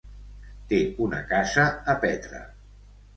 Té 0.71 0.79
una 1.07 1.19
casa 1.33 1.65
a 1.93 1.95
Petra. 2.07 2.41